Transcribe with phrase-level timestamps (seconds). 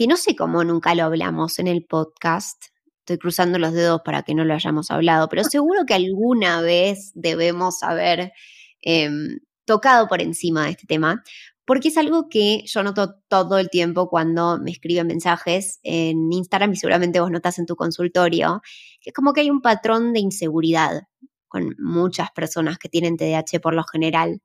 [0.00, 2.64] que no sé cómo nunca lo hablamos en el podcast.
[3.00, 7.12] Estoy cruzando los dedos para que no lo hayamos hablado, pero seguro que alguna vez
[7.14, 8.32] debemos haber
[8.80, 11.22] em, tocado por encima de este tema,
[11.66, 16.72] porque es algo que yo noto todo el tiempo cuando me escriben mensajes en Instagram
[16.72, 18.62] y seguramente vos notas en tu consultorio,
[19.02, 21.02] que es como que hay un patrón de inseguridad
[21.46, 24.40] con muchas personas que tienen TDAH por lo general.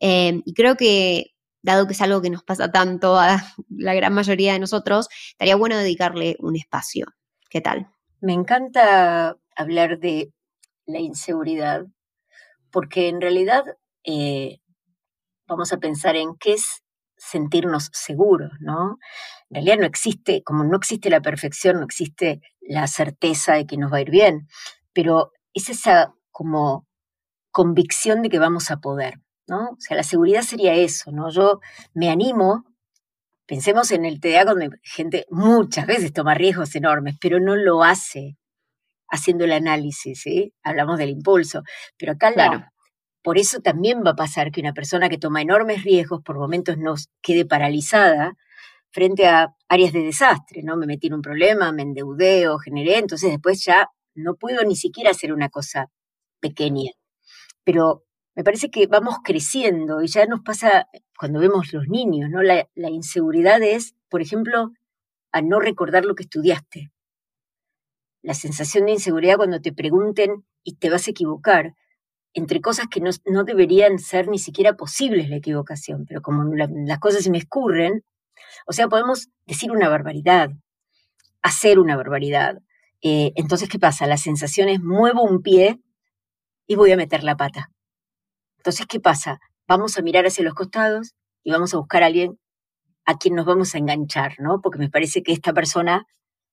[0.00, 1.32] Em, y creo que
[1.74, 5.56] dado que es algo que nos pasa tanto a la gran mayoría de nosotros, estaría
[5.56, 7.06] bueno dedicarle un espacio.
[7.50, 7.88] ¿Qué tal?
[8.20, 10.32] Me encanta hablar de
[10.86, 11.86] la inseguridad,
[12.70, 13.64] porque en realidad
[14.04, 14.60] eh,
[15.46, 16.82] vamos a pensar en qué es
[17.16, 18.98] sentirnos seguros, ¿no?
[19.50, 23.76] En realidad no existe, como no existe la perfección, no existe la certeza de que
[23.76, 24.48] nos va a ir bien,
[24.92, 26.86] pero es esa como
[27.50, 29.20] convicción de que vamos a poder.
[29.48, 29.70] ¿No?
[29.70, 31.30] O sea, la seguridad sería eso, ¿no?
[31.30, 31.60] Yo
[31.94, 32.64] me animo,
[33.46, 38.36] pensemos en el TDA donde gente muchas veces toma riesgos enormes, pero no lo hace
[39.10, 40.52] haciendo el análisis, ¿sí?
[40.62, 41.62] Hablamos del impulso,
[41.96, 42.64] pero acá claro.
[43.22, 46.78] Por eso también va a pasar que una persona que toma enormes riesgos por momentos
[46.78, 48.34] nos quede paralizada
[48.90, 50.76] frente a áreas de desastre, ¿no?
[50.76, 54.76] Me metí en un problema, me endeudé o generé, entonces después ya no puedo ni
[54.76, 55.88] siquiera hacer una cosa
[56.40, 56.92] pequeña.
[57.64, 58.04] Pero
[58.38, 60.86] me parece que vamos creciendo y ya nos pasa
[61.18, 62.40] cuando vemos los niños, ¿no?
[62.40, 64.70] La, inseguridad es, por ejemplo,
[65.32, 66.92] a no recordar lo que estudiaste.
[68.22, 71.74] La sensación de inseguridad cuando te pregunten y te vas a equivocar,
[72.32, 77.24] entre cosas que no, deberían ser ni siquiera posibles la equivocación, pero como las cosas
[77.24, 78.04] se me escurren,
[78.68, 80.50] o sea, podemos decir una barbaridad,
[81.42, 82.58] hacer una barbaridad.
[83.02, 84.06] Eh, entonces, ¿qué pasa?
[84.06, 85.80] La sensación es muevo un pie
[86.68, 87.72] y voy a meter la pata.
[88.58, 89.40] Entonces, ¿qué pasa?
[89.66, 92.38] Vamos a mirar hacia los costados y vamos a buscar a alguien
[93.04, 94.60] a quien nos vamos a enganchar, ¿no?
[94.60, 96.06] Porque me parece que esta persona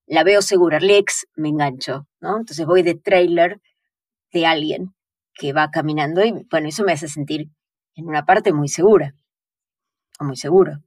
[0.08, 2.38] la veo segura, Lex, me engancho, ¿no?
[2.38, 3.60] Entonces voy de trailer
[4.32, 4.96] de alguien
[5.34, 7.50] que va caminando y, bueno, eso me hace sentir
[7.96, 9.16] en una parte muy segura,
[10.20, 10.82] o muy seguro.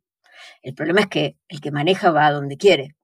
[0.62, 2.96] El problema es que el que maneja va a donde quiere,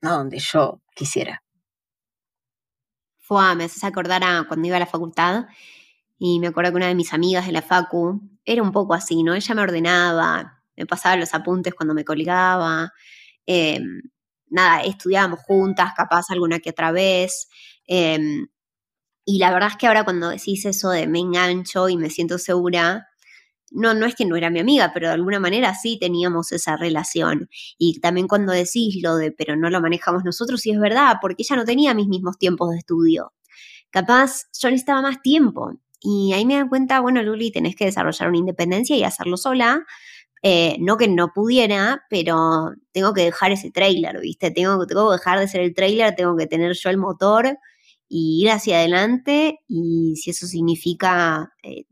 [0.00, 1.42] no donde yo quisiera.
[3.18, 5.46] Fue, me haces acordar a cuando iba a la facultad
[6.24, 9.24] y me acuerdo que una de mis amigas de la Facu era un poco así,
[9.24, 9.34] ¿no?
[9.34, 12.92] Ella me ordenaba, me pasaba los apuntes cuando me colgaba.
[13.44, 14.02] Em,
[14.48, 17.48] nada, estudiábamos juntas, capaz alguna que otra vez.
[17.88, 18.46] Em,
[19.24, 22.38] y la verdad es que ahora cuando decís eso de me engancho y me siento
[22.38, 23.08] segura,
[23.72, 26.76] no, no es que no era mi amiga, pero de alguna manera sí teníamos esa
[26.76, 27.48] relación.
[27.78, 31.42] Y también cuando decís lo de, pero no lo manejamos nosotros, sí es verdad, porque
[31.42, 33.32] ella no tenía mis mismos tiempos de estudio.
[33.90, 35.72] Capaz yo necesitaba más tiempo.
[36.02, 39.84] Y ahí me dan cuenta, bueno, Luli, tenés que desarrollar una independencia y hacerlo sola.
[40.44, 44.50] Eh, no que no pudiera, pero tengo que dejar ese trailer, ¿viste?
[44.50, 47.56] Tengo, tengo que dejar de ser el trailer, tengo que tener yo el motor
[48.08, 49.60] y ir hacia adelante.
[49.68, 51.84] Y si eso significa, eh,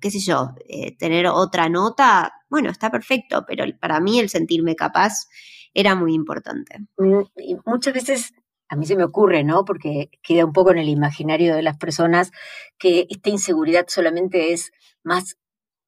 [0.00, 4.76] qué sé yo, eh, tener otra nota, bueno, está perfecto, pero para mí el sentirme
[4.76, 5.26] capaz
[5.74, 6.78] era muy importante.
[6.98, 7.22] Mm,
[7.66, 8.32] muchas veces
[8.72, 9.66] a mí se me ocurre, ¿no?
[9.66, 12.30] Porque queda un poco en el imaginario de las personas
[12.78, 14.70] que esta inseguridad solamente es
[15.04, 15.36] más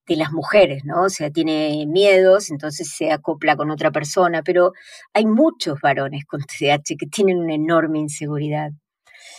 [0.07, 1.05] de las mujeres, ¿no?
[1.05, 4.73] O sea, tiene miedos, entonces se acopla con otra persona, pero
[5.15, 8.71] hay muchos varones con TDAH que tienen una enorme inseguridad.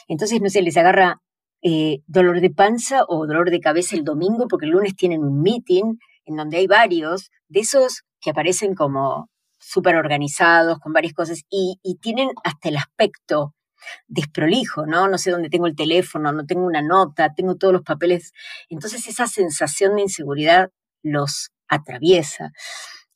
[0.08, 1.22] Entonces, no sé, les agarra
[1.62, 5.44] eh, dolor de panza o dolor de cabeza el domingo porque el lunes tienen un
[5.44, 9.30] meeting en donde hay varios de esos que aparecen como
[9.66, 13.56] súper organizados, con varias cosas, y, tienen hasta el aspecto
[14.08, 15.08] desprolijo, ¿no?
[15.08, 18.32] No sé dónde tengo el teléfono, no tengo una nota, tengo todos los papeles.
[18.70, 20.72] Entonces esa sensación de inseguridad
[21.04, 22.52] los atraviesa.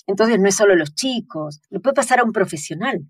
[0.07, 3.09] Entonces no es solo los chicos, le puede pasar a un profesional.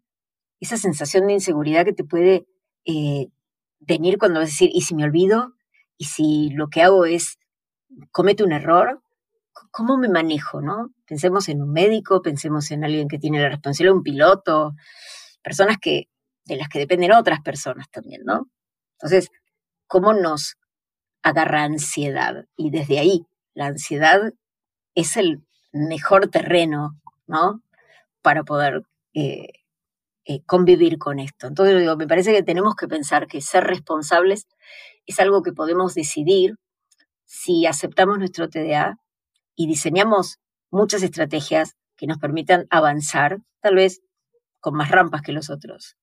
[0.59, 2.45] Esa sensación de inseguridad que te puede
[2.85, 3.27] eh,
[3.79, 5.53] venir cuando vas a decir, ¿y si me olvido?
[5.97, 7.39] ¿Y si lo que hago es,
[8.11, 9.01] comete un error?
[9.71, 10.89] ¿Cómo me manejo, no?
[11.05, 14.73] Pensemos en un médico, pensemos en alguien que tiene la responsabilidad, un piloto,
[15.41, 16.09] personas que,
[16.45, 18.49] de las que dependen otras personas también, ¿no?
[18.93, 19.29] Entonces,
[19.87, 20.57] ¿cómo nos
[21.23, 22.45] agarra ansiedad?
[22.55, 24.33] Y desde ahí, la ansiedad
[24.95, 27.61] es el mejor terreno, ¿no?
[28.21, 28.83] Para poder
[29.13, 29.47] eh,
[30.25, 31.47] eh, convivir con esto.
[31.47, 34.47] Entonces, digo, me parece que tenemos que pensar que ser responsables
[35.05, 36.55] es algo que podemos decidir
[37.25, 38.97] si aceptamos nuestro TDA
[39.59, 40.39] y diseñamos
[40.71, 44.01] muchas estrategias que nos permitan avanzar, tal vez
[44.61, 45.97] con más rampas que los otros,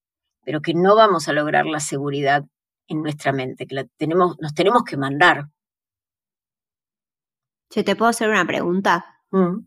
[0.45, 2.45] pero que no vamos a lograr la seguridad
[2.87, 5.49] en nuestra mente, que la tenemos, nos tenemos que mandar.
[7.71, 9.23] Che, ¿te puedo hacer una pregunta?
[9.31, 9.67] Mm.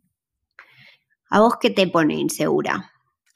[1.31, 2.91] ¿A vos qué te pone insegura?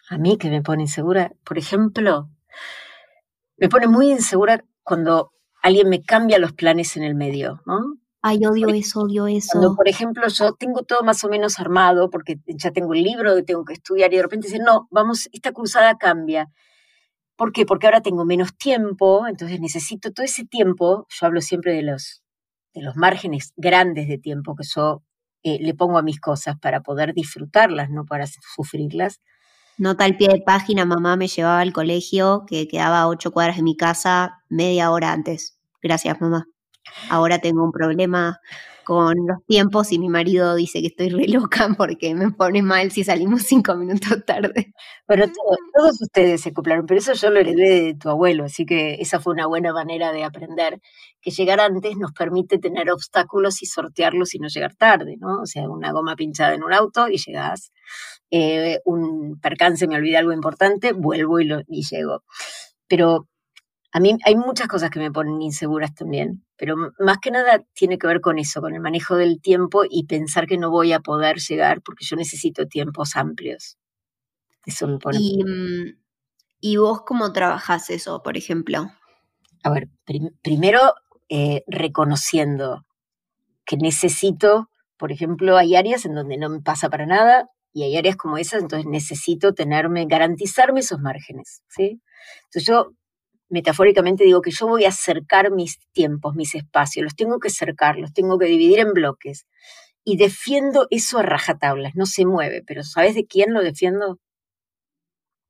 [0.08, 2.30] A mí que me pone insegura, por ejemplo,
[3.58, 5.34] me pone muy insegura cuando
[5.64, 8.03] alguien me cambia los planes en el medio, ¿no?
[8.26, 9.50] Ay, odio eso, odio eso.
[9.52, 13.44] Cuando, por ejemplo, yo tengo todo más o menos armado, porque ya tengo el libro,
[13.44, 16.50] tengo que estudiar, y de repente dicen, no, vamos, esta cruzada cambia.
[17.36, 17.66] ¿Por qué?
[17.66, 22.24] Porque ahora tengo menos tiempo, entonces necesito todo ese tiempo, yo hablo siempre de los,
[22.74, 25.04] de los márgenes grandes de tiempo que yo
[25.44, 28.26] eh, le pongo a mis cosas para poder disfrutarlas, no para
[28.56, 29.20] sufrirlas.
[29.78, 33.58] Nota al pie de página, mamá me llevaba al colegio que quedaba a ocho cuadras
[33.58, 35.60] de mi casa media hora antes.
[35.82, 36.48] Gracias, mamá.
[37.10, 38.40] Ahora tengo un problema
[38.84, 42.92] con los tiempos y mi marido dice que estoy re loca porque me pone mal
[42.92, 44.74] si salimos cinco minutos tarde.
[45.08, 45.26] Bueno,
[45.74, 49.20] todos ustedes se coplaron, pero eso yo lo heredé de tu abuelo, así que esa
[49.20, 50.80] fue una buena manera de aprender,
[51.22, 55.42] que llegar antes nos permite tener obstáculos y sortearlos y no llegar tarde, ¿no?
[55.42, 57.72] O sea, una goma pinchada en un auto y llegás,
[58.32, 62.24] eh, un percance, me olvidé algo importante, vuelvo y, lo, y llego.
[62.88, 63.28] Pero
[63.96, 68.00] a mí hay muchas cosas que me ponen inseguras también, pero más que nada tiene
[68.00, 71.00] que ver con eso, con el manejo del tiempo y pensar que no voy a
[71.00, 73.78] poder llegar porque yo necesito tiempos amplios.
[74.66, 75.20] Eso me pone.
[75.22, 75.98] ¿Y, mm,
[76.60, 78.90] ¿y vos cómo trabajas eso, por ejemplo?
[79.62, 79.90] A ver,
[80.42, 80.96] primero
[81.30, 82.88] eh, reconociendo
[83.64, 87.96] que necesito, por ejemplo, hay áreas en donde no me pasa para nada y hay
[87.96, 92.02] áreas como esas, entonces necesito tenerme, garantizarme esos márgenes, ¿sí?
[92.46, 92.94] Entonces yo
[93.54, 97.98] metafóricamente digo que yo voy a acercar mis tiempos, mis espacios, los tengo que acercar,
[97.98, 99.46] los tengo que dividir en bloques.
[100.04, 104.18] Y defiendo eso a rajatablas, no se mueve, pero ¿sabes de quién lo defiendo?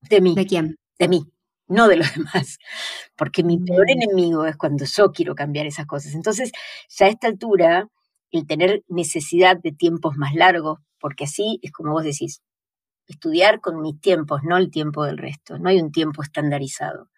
[0.01, 0.35] De mí.
[0.35, 0.75] ¿De quién?
[0.99, 1.31] De mí,
[1.67, 2.57] no de los demás.
[3.15, 4.01] Porque mi peor mm.
[4.01, 6.13] enemigo es cuando yo quiero cambiar esas cosas.
[6.13, 6.51] Entonces,
[6.89, 7.87] ya a esta altura,
[8.31, 12.41] el tener necesidad de tiempos más largos, porque así es como vos decís,
[13.07, 15.57] estudiar con mis tiempos, no el tiempo del resto.
[15.59, 17.09] No hay un tiempo estandarizado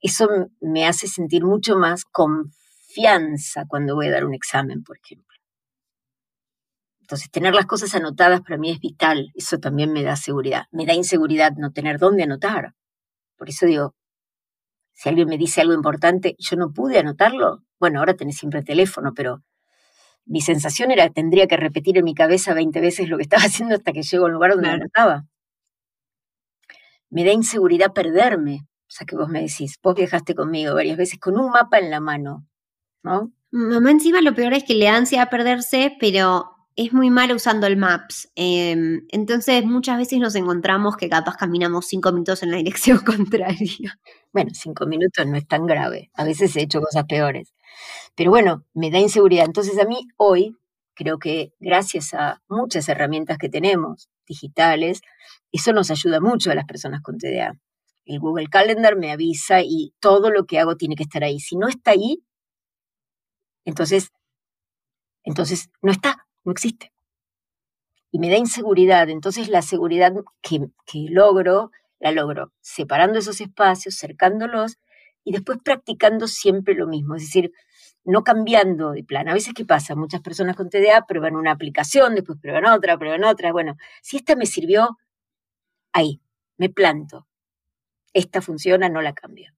[0.00, 0.28] eso
[0.60, 5.26] me hace sentir mucho más confianza cuando voy a dar un examen, por ejemplo.
[7.00, 9.32] Entonces, tener las cosas anotadas para mí es vital.
[9.34, 10.64] Eso también me da seguridad.
[10.72, 12.74] Me da inseguridad no tener dónde anotar.
[13.36, 13.94] Por eso digo,
[14.92, 18.66] si alguien me dice algo importante yo no pude anotarlo, bueno, ahora tenés siempre el
[18.66, 19.42] teléfono, pero
[20.28, 23.42] mi sensación era que tendría que repetir en mi cabeza 20 veces lo que estaba
[23.46, 25.24] haciendo hasta que llego al lugar donde anotaba.
[27.10, 31.18] Me da inseguridad perderme, o sea, que vos me decís, vos viajaste conmigo varias veces
[31.18, 32.46] con un mapa en la mano,
[33.02, 33.32] ¿no?
[33.50, 37.66] Mamá encima lo peor es que le da ansiedad perderse, pero es muy malo usando
[37.66, 38.30] el Maps.
[38.36, 43.98] Em, entonces muchas veces nos encontramos que capaz caminamos cinco minutos en la dirección contraria.
[44.32, 46.10] Bueno, cinco minutos no es tan grave.
[46.14, 47.52] A veces he hecho cosas peores.
[48.14, 49.44] Pero bueno, me da inseguridad.
[49.46, 50.56] Entonces a mí hoy
[50.94, 55.00] creo que gracias a muchas herramientas que tenemos digitales,
[55.52, 57.58] eso nos ayuda mucho a las personas con TDA
[58.08, 61.38] el Google Calendar me avisa y todo lo que hago tiene que estar ahí.
[61.38, 62.24] Si no está ahí,
[63.64, 64.10] entonces,
[65.24, 66.90] entonces no está, no existe.
[68.10, 69.10] Y me da inseguridad.
[69.10, 71.70] Entonces la seguridad que, que logro,
[72.00, 74.78] la logro separando esos espacios, cercándolos
[75.22, 77.14] y después practicando siempre lo mismo.
[77.14, 77.52] Es decir,
[78.08, 79.28] no cambiando de plan.
[79.28, 79.94] A veces, ¿qué pasa?
[79.94, 83.52] Muchas personas con TDA prueban una aplicación, después prueban otra, prueban otra.
[83.52, 84.96] Bueno, si esta me sirvió,
[85.92, 86.20] ahí,
[86.56, 87.28] me planto
[88.12, 89.52] esta funciona, no la cambio.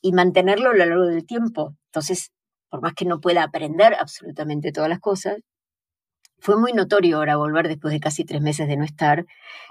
[0.00, 1.76] Y mantenerlo a lo largo del tiempo.
[1.86, 2.32] Entonces,
[2.68, 5.38] por más que no pueda aprender absolutamente todas las cosas,
[6.38, 9.26] fue muy notorio ahora volver después de casi tres meses de no estar.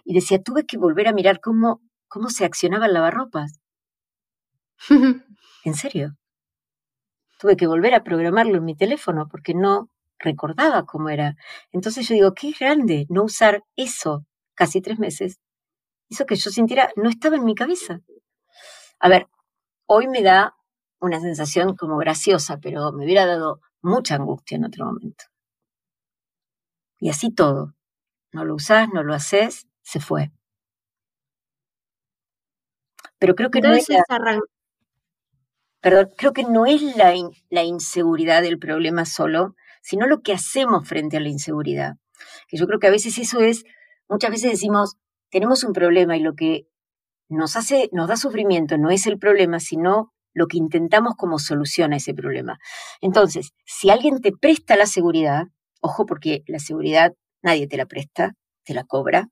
[0.06, 3.60] Y decía, tuve que volver a mirar cómo, cómo se accionaba el lavarropas.
[5.66, 6.16] en serio.
[7.40, 11.36] Tuve que volver a programarlo en mi teléfono porque no recordaba cómo era.
[11.72, 15.40] Entonces yo digo, qué grande no usar eso casi tres meses
[16.10, 18.02] eso que yo sintiera no estaba en mi cabeza.
[19.00, 19.28] A ver,
[19.86, 20.56] hoy me da
[21.00, 25.26] una sensación como graciosa, pero me hubiera dado mucha angustia en otro momento.
[27.00, 27.76] Y así todo.
[28.34, 30.32] No lo usás, no lo haces, se fue.
[33.18, 34.40] Pero creo que no es la,
[35.82, 37.14] perdón, creo que no es la,
[37.50, 41.96] la inseguridad del problema solo, sino lo que hacemos frente a la inseguridad.
[42.48, 43.64] Que yo creo que a veces eso es,
[44.08, 44.98] muchas veces decimos,
[45.30, 46.68] tenemos un problema y lo que
[47.30, 51.94] nos hace, nos da sufrimiento, no es el problema, sino lo que intentamos como solución
[51.94, 52.60] a ese problema.
[53.02, 55.48] Entonces, si alguien te presta la seguridad,
[55.82, 58.34] ojo porque la seguridad nadie te la presta,
[58.64, 59.30] te la cobra.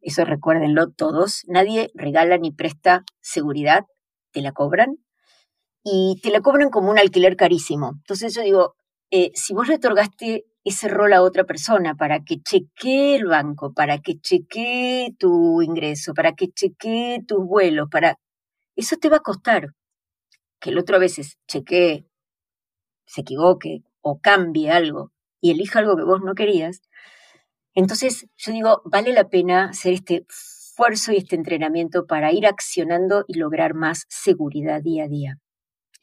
[0.00, 3.84] Eso recuérdenlo todos, nadie regala ni presta seguridad,
[4.32, 5.03] te la cobran
[5.84, 7.92] y te la cobran como un alquiler carísimo.
[7.98, 8.74] Entonces yo digo,
[9.10, 13.74] eh, si vos le otorgaste ese rol a otra persona para que chequee el banco,
[13.74, 18.16] para que chequee tu ingreso, para que chequee tus vuelos, para...
[18.76, 19.68] Eso te va a costar.
[20.58, 22.06] Que el otro a veces chequee,
[23.06, 26.80] se equivoque o cambie algo y elija algo que vos no querías.
[27.74, 33.24] Entonces yo digo, vale la pena hacer este esfuerzo y este entrenamiento para ir accionando
[33.28, 35.38] y lograr más seguridad día a día.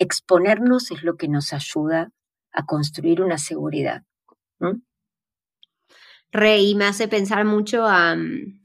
[0.01, 2.11] Exponernos es lo que nos ayuda
[2.51, 4.03] a construir una seguridad.
[6.31, 8.15] Rey, me hace pensar mucho a...
[8.15, 8.59] Mm,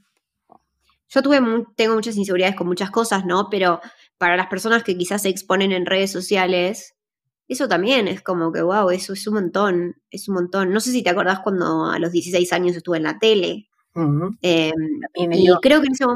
[1.08, 1.38] yo tuve
[1.76, 3.50] tengo muchas inseguridades con muchas cosas, ¿no?
[3.50, 3.82] Pero
[4.16, 6.94] para las personas que quizás se exponen en redes sociales,
[7.48, 10.72] eso también es como que, wow, eso es un montón, es un montón.
[10.72, 13.68] No sé si te acordás cuando a los 16 años estuve en la tele.
[13.94, 16.06] Em, y creo que en ese,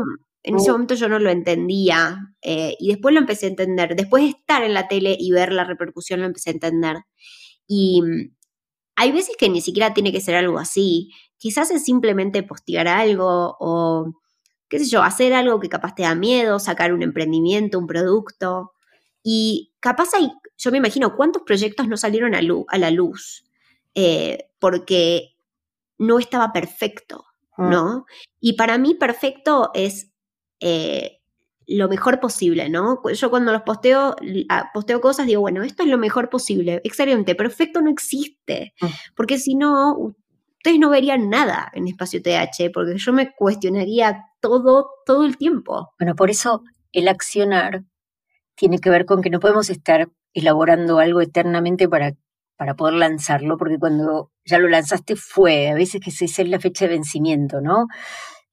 [0.43, 2.35] en ese, momento yo no lo entendía.
[2.43, 3.97] Eh, y después lo empecé a entender.
[3.97, 6.97] Después de estar en la tele y ver la repercusión, lo empecé a entender.
[7.67, 8.35] Y mm,
[8.97, 11.11] hay veces que ni siquiera tiene que ser algo así.
[11.39, 14.13] Quizás es simplemente postear algo o,
[14.69, 18.73] qué sé yo, hacer algo que capaz te da miedo, sacar un emprendimiento, un producto.
[19.23, 23.45] Y capaz hay, yo me imagino, cuántos proyectos no salieron a, a la luz
[23.95, 25.35] eh, porque
[25.99, 27.71] no estaba perfecto, mm.
[27.71, 28.07] ¿no?
[28.41, 30.10] Y para mí perfecto es
[30.61, 31.21] eh,
[31.67, 33.01] lo mejor posible, ¿no?
[33.13, 34.17] Yo cuando los posteo,
[34.49, 36.81] ah, posteo cosas, digo, bueno, esto es lo mejor posible.
[36.85, 38.87] Excelente, perfecto no existe, mm.
[39.15, 39.97] porque si no,
[40.57, 45.95] ustedes no verían nada en espacio TH, porque yo me cuestionaría todo, todo el tiempo.
[45.99, 47.85] Bueno, por eso el accionar
[48.57, 52.15] tiene que ver con que no podemos estar elaborando algo eternamente para,
[52.57, 56.59] para poder lanzarlo, porque cuando ya lo lanzaste fue, a veces que se es la
[56.59, 57.87] fecha de vencimiento, ¿no?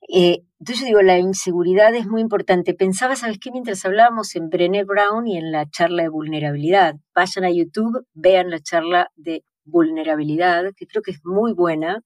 [0.08, 2.74] Eh, entonces yo digo, la inseguridad es muy importante.
[2.74, 3.52] Pensaba, ¿sabes qué?
[3.52, 8.50] Mientras hablábamos en Brené Brown y en la charla de vulnerabilidad, vayan a YouTube, vean
[8.50, 12.02] la charla de vulnerabilidad, que creo que es muy buena.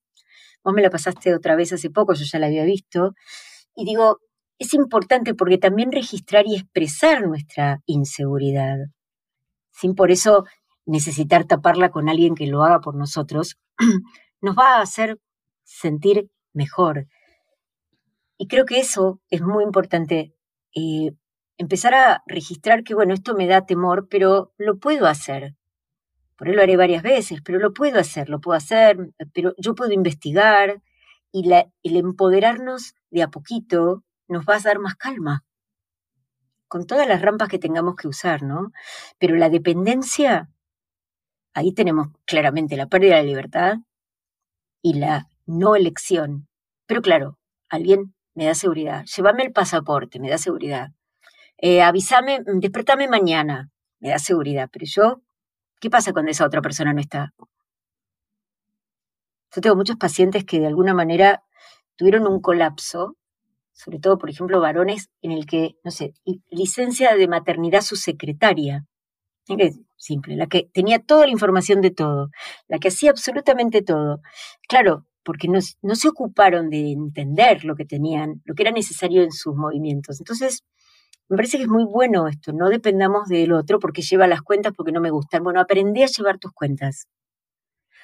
[0.63, 3.13] Vos me la pasaste otra vez hace poco, yo ya la había visto.
[3.75, 4.19] Y digo,
[4.59, 8.77] es importante porque también registrar y expresar nuestra inseguridad,
[9.71, 10.45] sin por eso
[10.85, 13.57] necesitar taparla con alguien que lo haga por nosotros,
[14.41, 15.17] nos va a hacer
[15.63, 17.07] sentir mejor,
[18.41, 20.33] y creo que eso es muy importante,
[20.75, 21.11] eh,
[21.59, 25.55] empezar a registrar que, bueno, esto me da temor, pero lo puedo hacer.
[26.37, 28.97] Por eso lo haré varias veces, pero lo puedo hacer, lo puedo hacer,
[29.31, 30.81] pero yo puedo investigar
[31.31, 35.45] y el empoderarnos de a poquito nos va a dar más calma,
[36.67, 38.71] con todas las rampas que tengamos que usar, ¿no?
[39.19, 40.49] Pero la dependencia,
[41.53, 43.75] ahí tenemos claramente la pérdida de libertad
[44.81, 46.47] y la no elección.
[46.87, 47.37] Pero claro,
[47.69, 49.05] alguien me da seguridad.
[49.05, 50.89] Llévame el pasaporte, me da seguridad.
[51.57, 53.69] Eh, avísame, mm, despertame mañana,
[53.99, 54.69] me da seguridad.
[54.71, 55.21] Pero yo,
[55.79, 57.33] ¿qué pasa cuando esa otra persona no está?
[59.53, 61.43] Yo tengo muchos pacientes que de alguna manera
[61.97, 63.17] tuvieron un colapso,
[63.73, 66.13] sobre todo, por ejemplo, varones en el que, no sé,
[66.49, 68.85] licencia de maternidad su secretaria.
[69.97, 72.29] Simple, la que tenía toda la información de todo,
[72.67, 74.21] la que hacía absolutamente todo.
[74.67, 79.31] Claro, porque no, se ocuparon de entender lo que tenían, lo que era necesario en
[79.31, 80.19] sus movimientos.
[80.19, 80.63] Entonces,
[81.29, 84.73] me parece que es muy bueno esto, no dependamos del otro porque lleva las cuentas
[84.75, 85.43] porque no me gustan.
[85.43, 87.07] Bueno, aprendí a llevar tus cuentas.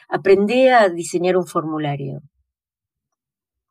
[0.08, 2.22] Aprendí a diseñar un formulario.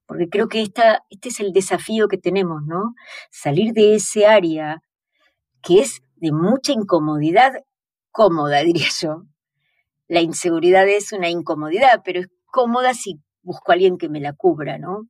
[0.07, 2.95] Porque creo que esta, este es el desafío que tenemos, ¿no?
[3.31, 4.83] Salir de ese área
[5.62, 7.53] que es de mucha incomodidad
[8.11, 9.25] cómoda, diría yo.
[10.09, 14.33] La inseguridad es una incomodidad, pero es cómoda si busco a alguien que me la
[14.33, 15.09] cubra, ¿no?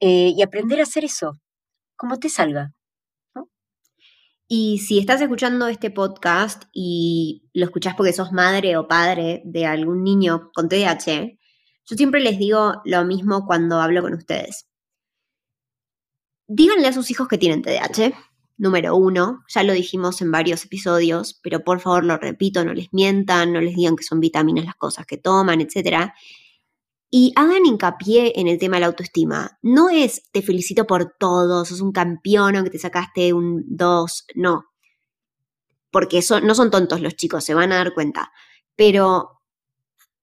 [0.00, 1.38] Eh, y aprender a hacer eso,
[1.96, 2.72] como te salga.
[4.48, 9.64] Y si estás escuchando este podcast y lo escuchás porque sos madre o padre de
[9.64, 11.38] algún niño con TDAH,
[11.86, 14.66] yo siempre les digo lo mismo cuando hablo con ustedes.
[16.48, 18.12] Díganle a sus hijos que tienen TDAH,
[18.56, 22.92] número uno, ya lo dijimos en varios episodios, pero por favor lo repito, no les
[22.92, 26.10] mientan, no les digan que son vitaminas las cosas que toman, etc.
[27.10, 29.58] Y hagan hincapié en el tema de la autoestima.
[29.62, 34.66] No es te felicito por todo, sos un campeón que te sacaste un 2, no.
[35.90, 38.30] Porque no son tontos los chicos, se van a dar cuenta.
[38.76, 39.40] Pero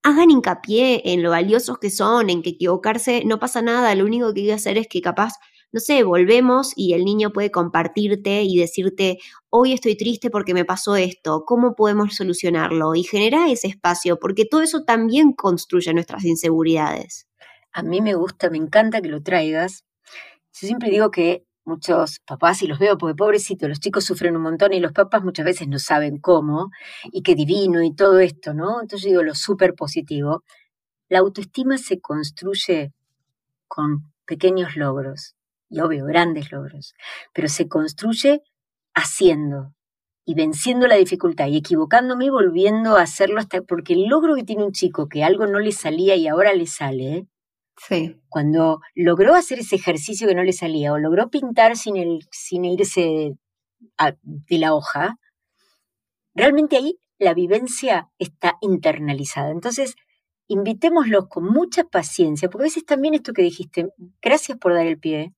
[0.04, 4.34] hagan hincapié en lo valiosos que son, en que equivocarse no pasa nada, lo único
[4.34, 5.34] que hay que hacer es que capaz
[5.72, 9.20] no sé, volvemos y el niño puede compartirte y decirte,
[9.50, 12.96] hoy estoy triste porque me pasó esto, ¿cómo podemos solucionarlo?
[12.96, 17.28] Y genera ese espacio, porque todo eso también construye nuestras inseguridades.
[17.74, 19.84] A mí me gusta, me encanta que lo traigas.
[20.54, 24.42] Yo siempre digo que muchos papás, y los veo porque pobrecito, los chicos sufren un
[24.42, 26.72] montón y los papás muchas veces no saben cómo,
[27.12, 28.82] y qué divino y todo esto, ¿no?
[28.82, 30.44] Entonces yo digo lo súper positivo.
[31.10, 32.94] La autoestima se construye
[33.68, 35.37] con pequeños logros,
[35.70, 36.94] y obvio, grandes logros,
[37.34, 38.42] pero se construye
[38.94, 39.74] haciendo
[40.26, 44.44] y venciendo la dificultad y equivocándome y volviendo a hacerlo hasta porque el logro que
[44.44, 47.28] tiene un chico que algo no le salía y ahora le sale,
[47.78, 48.20] sí.
[48.28, 52.66] cuando logró hacer ese ejercicio que no le salía o logró pintar sin, el, sin
[52.66, 53.36] irse
[54.24, 55.18] de la hoja,
[56.34, 59.52] realmente ahí la vivencia está internalizada.
[59.52, 59.96] Entonces,
[60.48, 63.90] invitémoslos con mucha paciencia, porque a veces también esto que dijiste,
[64.22, 65.34] gracias por dar el pie,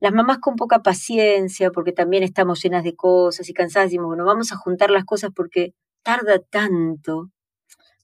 [0.00, 4.24] las mamás con poca paciencia, porque también estamos llenas de cosas y cansadas, decimos, bueno,
[4.24, 7.30] vamos a juntar las cosas porque tarda tanto,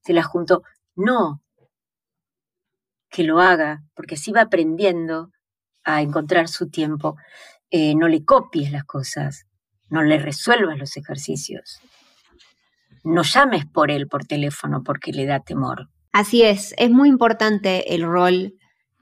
[0.03, 0.63] se las juntó.
[0.95, 1.43] No,
[3.11, 5.31] que lo haga, porque así va aprendiendo
[5.85, 7.17] a encontrar su tiempo.
[7.71, 9.47] Eh, no le copies las cosas,
[9.89, 11.81] no le resuelvas los ejercicios.
[13.05, 15.89] No llames por él por teléfono porque le da temor.
[16.13, 18.55] Así es, es muy importante el rol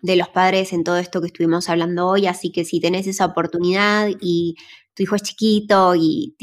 [0.04, 3.24] de los padres en todo esto que estuvimos hablando hoy, así que si tenés esa
[3.24, 4.54] oportunidad y
[4.92, 6.36] tu hijo es chiquito y,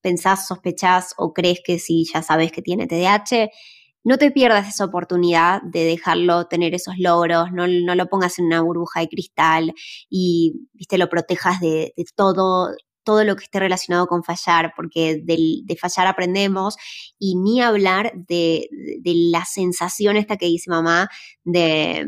[0.00, 3.50] pensás, sospechás o crees que sí, ya sabes que tiene TDAH,
[4.02, 8.60] no te pierdas esa oportunidad de dejarlo tener esos logros, no, lo pongas en una
[8.62, 9.72] burbuja de cristal
[10.10, 15.76] y viste lo protejas de, todo todo lo que esté relacionado con fallar, porque de
[15.76, 16.76] fallar aprendemos
[17.18, 21.08] y ni hablar de, de, la sensación esta que dice mamá
[21.44, 22.06] de,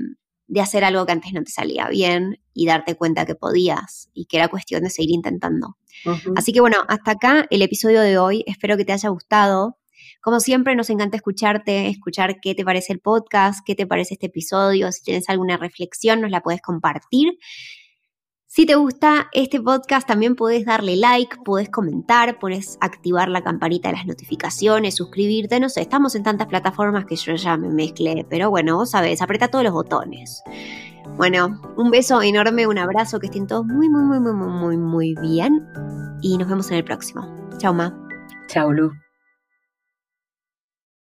[0.49, 4.27] de hacer algo que antes no te salía bien y darte cuenta que podías y
[4.27, 5.77] que era cuestión de seguir intentando.
[6.37, 8.45] Así que bueno, hasta acá el episodio de hoy.
[8.47, 9.79] Espero que te haya gustado.
[10.21, 14.27] Como siempre, nos encanta escucharte, escuchar qué te parece el podcast, qué te parece este
[14.27, 14.91] episodio.
[14.93, 17.39] Si tienes alguna reflexión, nos la puedes compartir.
[18.57, 23.91] Si te gusta este podcast, también puedes darle like, puedes comentar, puedes activar la campanita
[23.91, 28.25] de las notificaciones, suscribirte, no sé, estamos en tantas plataformas que yo ya me mezclé,
[28.31, 30.43] pero bueno, vos sabés, aprieta todos los botones.
[31.19, 35.15] Bueno, un beso enorme, un abrazo, que estén todos muy, muy, muy, muy, muy, muy
[35.21, 35.63] bien
[36.23, 37.29] y nos vemos en el próximo.
[37.59, 37.95] Chao, Ma.
[38.49, 38.91] Chao, Lu.